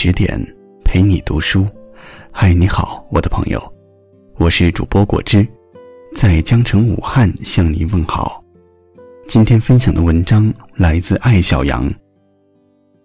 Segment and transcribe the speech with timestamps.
[0.00, 0.40] 十点，
[0.84, 1.66] 陪你读书。
[2.30, 3.60] 嗨，你好，我的朋友，
[4.36, 5.44] 我是主播果汁，
[6.14, 8.40] 在江城武汉向您问好。
[9.26, 11.92] 今天分享的文章来自艾小阳。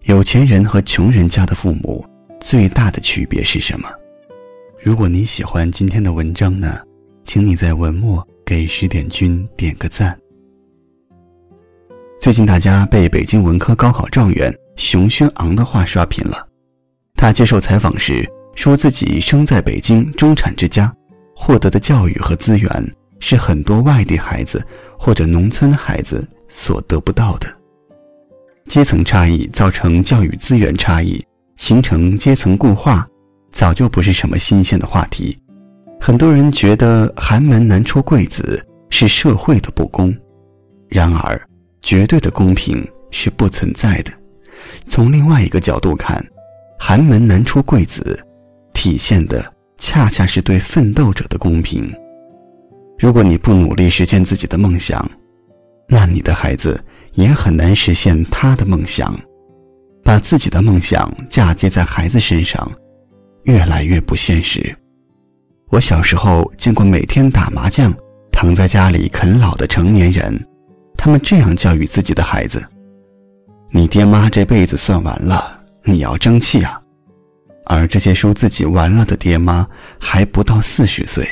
[0.04, 2.06] 有钱人和穷人家的父母
[2.40, 3.90] 最大的区别是什么？
[4.80, 6.80] 如果你喜欢今天的文章呢，
[7.24, 10.16] 请你在文末给十点君点个赞。
[12.22, 16.50] 最近大家被北京文科高考状元熊轩昂的话刷屏了。
[17.24, 20.94] 他接受采访时说自己生在北京中产之家，
[21.34, 22.70] 获得的教育和资源
[23.22, 24.62] 是很多外地孩子
[25.00, 27.48] 或者农村孩子所得不到的。
[28.68, 31.24] 阶层差异造成教育资源差异，
[31.56, 33.08] 形成阶层固化，
[33.54, 35.38] 早就不是什么新鲜的话题。
[36.02, 40.14] 很多人觉得寒门难出贵子是社会的不公，
[40.90, 41.42] 然而。
[41.82, 44.12] 绝对的公平是不存在的。
[44.90, 46.22] 从另外一个角度看，
[46.86, 48.22] 寒门难出贵子，
[48.74, 49.42] 体现的
[49.78, 51.90] 恰恰是对奋斗者的公平。
[53.00, 55.10] 如果你不努力实现自己的梦想，
[55.88, 56.78] 那你的孩子
[57.14, 59.18] 也很难实现他的梦想。
[60.04, 62.70] 把自己的梦想嫁接在孩子身上，
[63.46, 64.76] 越来越不现实。
[65.70, 67.94] 我小时候见过每天打麻将、
[68.30, 70.38] 躺在家里啃老的成年人。
[70.98, 72.62] 他们这样教育自己的孩子
[73.72, 76.80] ：“你爹妈这辈子算完了，你要争气啊！”
[77.66, 79.66] 而这些说自己完了的爹妈
[80.00, 81.28] 还不到四十岁。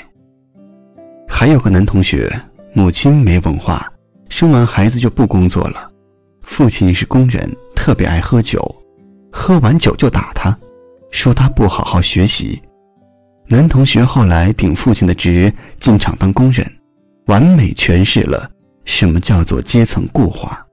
[1.28, 2.32] 还有个男同学，
[2.74, 3.92] 母亲没文化，
[4.30, 5.92] 生完孩子就不工作了，
[6.42, 8.64] 父亲是工人，特别爱喝酒，
[9.32, 10.58] 喝完酒就打他，
[11.12, 12.62] 说他不好好学习。
[13.48, 16.66] 男同学后来顶父亲的职，进厂当工人，
[17.26, 18.50] 完美诠释了。
[18.86, 20.66] 什么叫做阶层固化？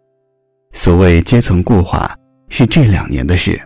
[0.73, 2.15] 所谓阶层固化，
[2.49, 3.61] 是这两年的事。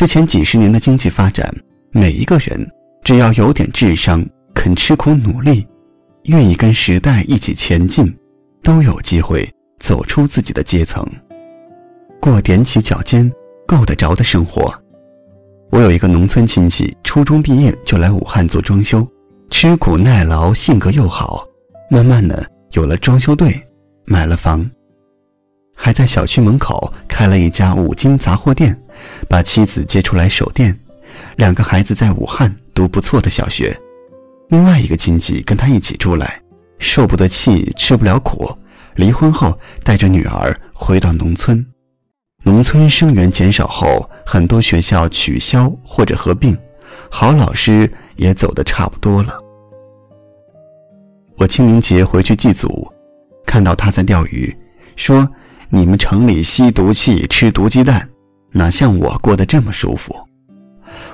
[0.00, 1.54] 之前几十年的经济发展，
[1.92, 2.66] 每一个人
[3.04, 5.68] 只要有点智商，肯吃苦努力，
[6.24, 8.10] 愿意跟时代一起前进，
[8.62, 9.46] 都有机会
[9.78, 11.06] 走出自己的阶层，
[12.18, 13.30] 过踮起脚尖
[13.66, 14.72] 够得着的生活。
[15.70, 19.06] 我有一个农村亲戚，初中毕业就来武汉做装修，
[19.50, 21.44] 吃苦耐劳，性格又好，
[21.90, 22.50] 慢慢的。
[22.72, 23.54] 有了装修队，
[24.06, 24.66] 买了房，
[25.76, 28.74] 还在小区门口开了一家五金杂货店，
[29.28, 30.78] 把妻子接出来守店，
[31.36, 33.78] 两个孩子在武汉读不错的小学。
[34.48, 36.40] 另外一个亲戚跟他一起出来，
[36.78, 38.50] 受不得气，吃不了苦，
[38.96, 41.64] 离婚后带着女儿回到农村。
[42.42, 46.56] 农村生源减少后，很多学校取消或者合并，
[47.10, 49.38] 好老师也走得差不多了。
[51.36, 52.90] 我清明节回去祭祖，
[53.46, 54.54] 看到他在钓鱼，
[54.96, 55.28] 说
[55.70, 58.09] ：“你们城里吸毒气、吃毒鸡蛋，
[58.52, 60.14] 哪像我过得这么舒服？”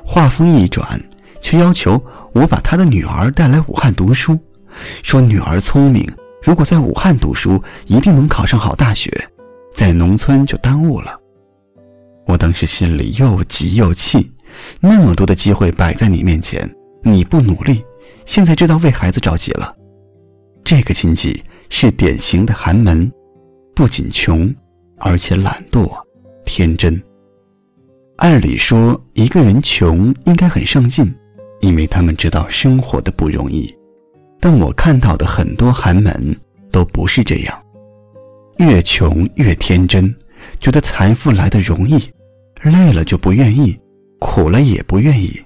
[0.04, 1.00] 话锋一转，
[1.40, 2.02] 却要求
[2.32, 4.38] 我把他的女儿带来武汉读书，
[5.02, 6.08] 说女儿聪明，
[6.42, 9.10] 如果在武汉读书，一定能考上好大学，
[9.74, 11.18] 在农村就耽误了。
[12.26, 14.32] 我当时心里又急又气，
[14.80, 16.68] 那么多的机会摆在你面前，
[17.02, 17.84] 你不努力，
[18.24, 19.74] 现在知道为孩子着急了。
[20.64, 23.10] 这个亲戚是典型的寒门，
[23.74, 24.52] 不仅穷，
[24.98, 25.88] 而且懒惰、
[26.44, 27.00] 天真。
[28.18, 31.14] 按理说，一个人穷应该很上进，
[31.60, 33.72] 因为他们知道生活的不容易。
[34.40, 36.34] 但我看到的很多寒门
[36.70, 37.62] 都不是这样，
[38.58, 40.14] 越穷越天真，
[40.58, 42.10] 觉得财富来的容易，
[42.62, 43.78] 累了就不愿意，
[44.18, 45.38] 苦了也不愿意，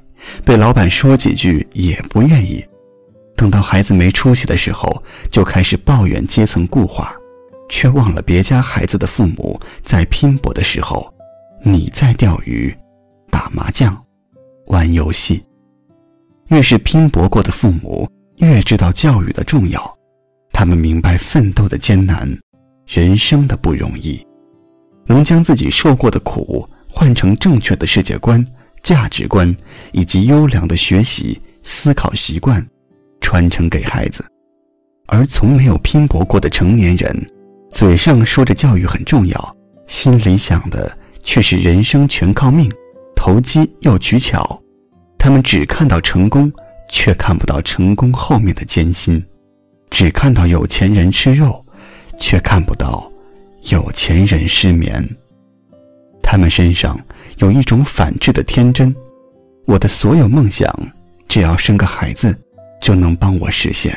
[0.45, 2.65] 被老板说几句也不愿意。
[3.37, 7.13] 等到孩子没出息的时候，就开始抱怨阶层固化，
[7.69, 11.13] 却忘了别家孩子的父母在拼搏的时候，
[11.63, 12.75] 你在钓鱼、
[13.31, 13.97] 打麻将、
[14.67, 15.45] 玩游戏。
[16.49, 18.09] 越是拼搏过的父母，
[18.39, 19.99] 越知道教育的重要，
[20.53, 22.29] 他们明白奋斗的艰难，
[22.87, 24.27] 人生的不容易，
[25.07, 28.45] 能将自己受过的苦换成正确的世界观、
[28.83, 29.55] 价值观
[29.93, 32.67] 以及优良的学习思考习惯。
[33.21, 34.25] 传承给孩子，
[35.07, 37.15] 而从没有拼搏过的成年人，
[37.71, 40.91] 嘴上说着教育很重要，心里想的
[41.23, 42.71] 却是人生全靠命，
[43.15, 44.61] 投机又取巧。
[45.19, 46.53] 他们只看到成功，
[46.89, 49.21] 却看不到成功后面的艰辛；
[49.91, 51.65] 只看到有钱人吃肉，
[52.19, 53.11] 却看不到
[53.71, 55.07] 有钱人失眠。
[56.23, 56.99] 他们身上
[57.39, 58.95] 有一种反智的天真。
[59.67, 60.73] 我的所有梦想，
[61.29, 62.37] 只要生个孩子。
[62.81, 63.95] 就能帮我实现。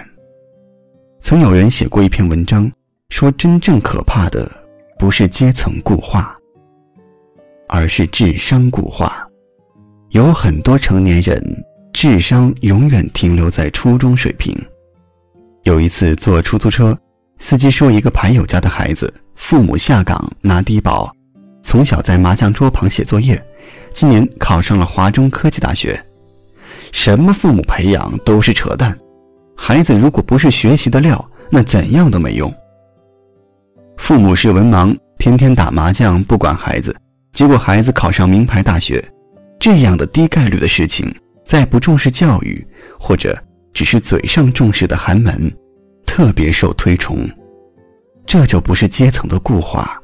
[1.22, 2.70] 曾有人写过一篇文章，
[3.10, 4.52] 说真正可怕的
[5.00, 6.36] 不是阶层固化，
[7.68, 9.28] 而是智商固化。
[10.10, 11.42] 有很多成年人
[11.92, 14.56] 智商永远停留在初中水平。
[15.64, 16.98] 有一次坐出租车，
[17.40, 21.12] 司机说一个牌友家的孩子父母下岗拿低保，
[21.64, 23.44] 从小在麻将桌旁写作业，
[23.94, 26.00] 今年考上了华中科技大学。
[26.92, 28.96] 什么父母培养都是扯淡，
[29.56, 32.54] 孩子如果不是学习的料，那怎样都没用。
[33.98, 36.96] 父母是文盲，天天打麻将不管孩子，
[37.34, 39.04] 结果孩子考上名牌大学，
[39.60, 41.14] 这样的低概率的事情，
[41.46, 42.66] 在不重视教育
[43.00, 43.36] 或者
[43.74, 45.52] 只是嘴上重视的寒门，
[46.06, 47.28] 特别受推崇。
[48.26, 50.00] 这就不是阶层的固化，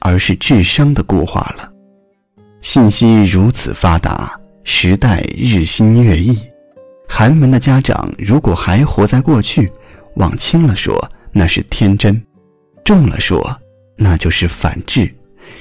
[0.00, 1.70] 而是智商的固化了。
[2.60, 4.38] 信息如此发达。
[4.66, 6.38] 时代日新月异，
[7.06, 9.70] 寒门的家长如果还活在过去，
[10.16, 10.98] 往轻了说
[11.32, 12.18] 那是天真，
[12.82, 13.54] 重了说
[13.94, 15.14] 那就是反智，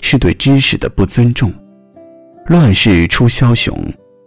[0.04, 1.52] 是对知识的不尊重。
[2.48, 3.74] 乱世出枭雄，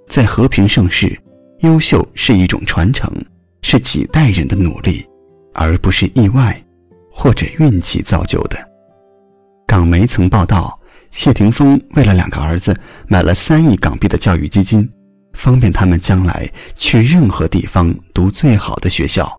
[0.08, 1.16] 在和平盛世，
[1.60, 3.08] 优秀是一种传承，
[3.62, 5.06] 是几代人的努力，
[5.54, 6.60] 而不是意外
[7.12, 8.58] 或者运气造就的。
[9.68, 10.76] 港媒曾报道。
[11.12, 14.86] 谢霆锋为了两个儿子买了三亿港币的教育基金，
[15.32, 19.34] 方便他们将来去任何地方读最好的学校。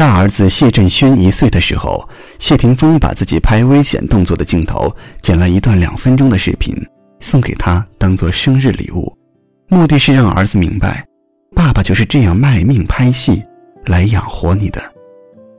[0.00, 2.08] 大儿子谢振轩一岁的时候，
[2.38, 6.74] 谢霆锋把自己拍危险动作的镜头剪了一段两分钟的视频，
[7.20, 9.14] 送给他当做生日礼物，
[9.68, 11.04] 目的是让儿子明白，
[11.54, 13.44] 爸爸就是这样卖命拍戏
[13.84, 14.80] 来养活你的。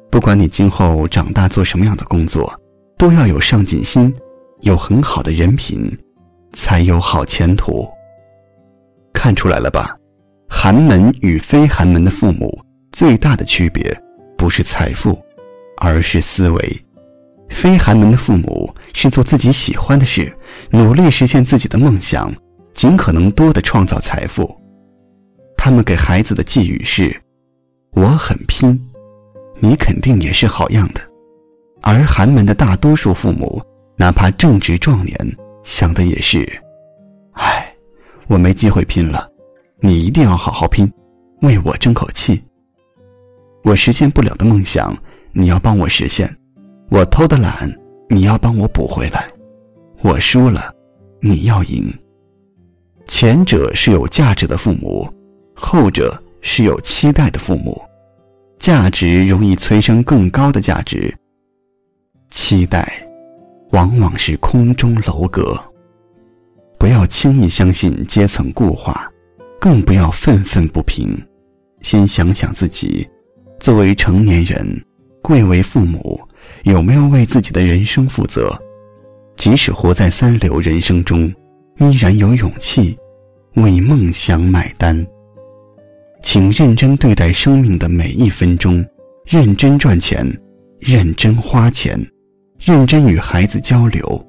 [0.09, 2.51] 不管你今后长大做什么样的工作，
[2.97, 4.11] 都要有上进心。
[4.61, 5.95] 有很好的人品，
[6.53, 7.88] 才有好前途。
[9.13, 9.95] 看出来了吧？
[10.49, 12.59] 寒门与非寒门的父母
[12.91, 13.95] 最大的区别，
[14.41, 15.23] 不是财富，
[15.77, 16.85] 而是思维。
[17.47, 20.35] 非寒门的父母是做自己喜欢的事，
[20.71, 22.33] 努力实现自己的梦想，
[22.73, 24.49] 尽可能多的创造财富。
[25.55, 27.15] 他们给孩子的寄语是
[27.93, 28.81] ：“我很拼，
[29.59, 30.99] 你肯定也是好样的。”
[31.83, 33.61] 而寒门的大多数父母。
[33.95, 35.15] 哪怕正值壮年，
[35.63, 36.51] 想的也是，
[37.33, 37.71] 唉，
[38.25, 39.29] 我没机会拼了，
[39.81, 40.91] 你一定要好好拼，
[41.43, 42.43] 为我争口气。
[43.63, 44.95] 我实现不了的梦想，
[45.33, 46.27] 你要帮我实现；
[46.89, 47.71] 我偷的懒，
[48.09, 49.21] 你要帮我补回来；
[50.01, 50.73] 我输了，
[51.21, 51.93] 你要赢。
[53.07, 55.07] 前者是有价值的父母，
[55.53, 57.81] 后者是有期待的父母。
[58.57, 61.13] 价值容易催生更高的价值，
[62.29, 62.91] 期待。
[63.71, 65.57] 往往是空中楼阁。
[66.77, 69.09] 不要轻易相信阶层固化，
[69.59, 71.17] 更不要愤愤不平。
[71.81, 73.07] 先想想自己，
[73.61, 74.83] 作为成年人，
[75.21, 76.19] 贵为父母，
[76.63, 78.59] 有没有为自己的人生负责？
[79.35, 81.31] 即使活在三流人生中，
[81.77, 82.97] 依然有勇气
[83.57, 85.05] 为梦想买单。
[86.23, 88.83] 请认真对待生命的每一分钟，
[89.25, 90.25] 认真赚钱，
[90.79, 91.95] 认真花钱。
[92.59, 94.27] 认真与孩子交流，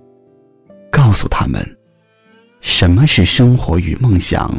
[0.91, 1.63] 告诉他们
[2.61, 4.51] 什么是生活与梦想、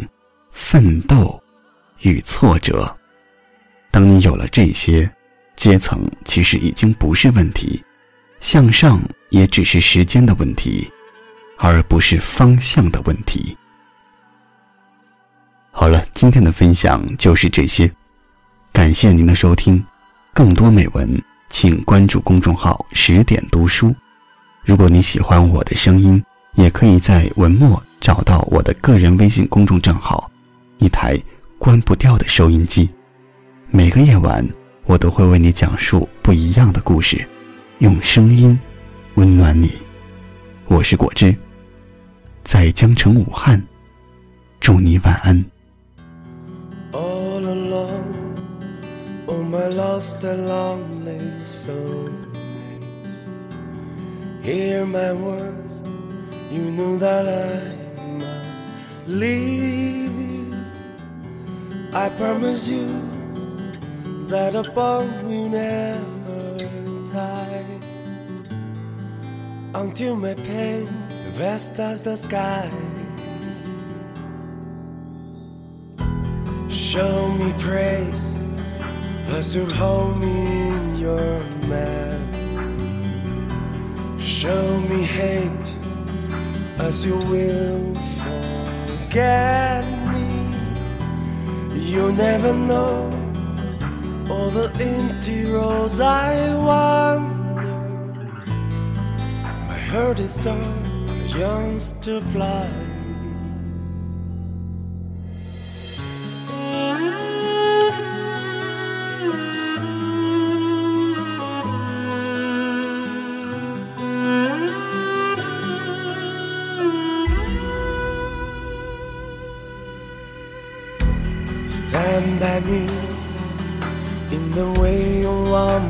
[0.51, 1.39] 奋斗
[2.01, 2.91] 与挫折。
[3.93, 5.07] 当你有了这些，
[5.55, 7.79] 阶层其实已经不是问题，
[8.41, 10.91] 向上也只是时间的问题，
[11.59, 13.55] 而不是方向的问题。
[15.69, 17.89] 好了，今天的分享就是这些，
[18.71, 19.85] 感谢您的收听，
[20.33, 21.21] 更多美文。
[21.51, 23.95] 请关注公众号“十点读书”。
[24.65, 26.23] 如果你喜欢我的声音，
[26.55, 30.31] 也可以在文末找到我的个人微信公众账号——
[30.79, 31.15] 一台
[31.59, 32.89] 关不掉的收音机。
[33.75, 34.47] 每个夜晚，
[34.85, 37.27] 我都会为你讲述不一样的故事，
[37.79, 38.57] 用声音
[39.15, 39.71] 温暖你。
[40.67, 41.35] 我是果汁，
[42.43, 43.59] 在江城武汉，
[44.59, 45.43] 祝你晚安。
[46.91, 48.13] All along,
[49.25, 52.13] oh my lost and lonely soulmate.
[54.43, 55.81] Hear my words,
[56.51, 57.59] you know that I
[58.19, 60.53] must leave you.
[61.91, 62.85] I promise you
[64.29, 66.57] that a bond will never
[67.11, 67.65] die
[69.75, 70.87] until my pain
[71.33, 72.69] vast as the sky.
[76.69, 78.31] Show me praise
[79.27, 80.35] as you hold me
[80.69, 82.35] in your map.
[84.19, 85.75] Show me hate
[86.79, 90.55] as you will forget me.
[91.73, 93.12] You'll never know
[94.33, 97.81] all the empty roads I wander.
[99.69, 100.85] My heart is dark,
[101.35, 102.92] yearns to fly.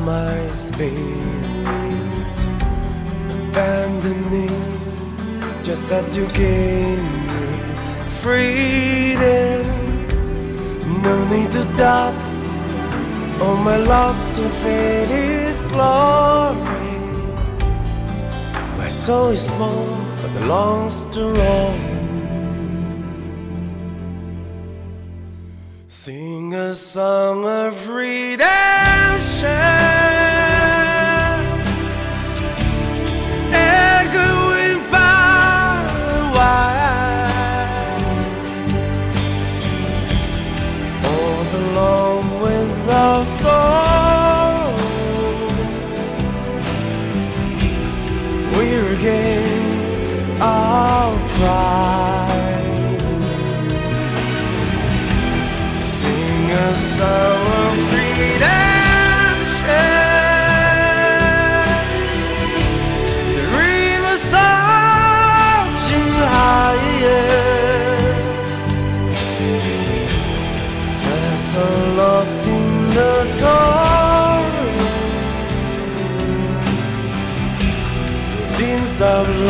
[0.06, 1.44] my spirit.
[3.50, 4.48] Abandon me
[5.64, 7.48] just as you gave me
[8.22, 9.64] freedom.
[11.02, 12.34] No need to doubt
[13.46, 16.98] Oh, my lost and faded glory.
[18.78, 19.86] My soul is small
[20.22, 21.80] but belongs to roam.
[25.88, 29.83] Sing a song of redemption.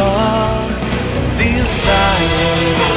[0.03, 0.67] your
[1.37, 2.92] desire.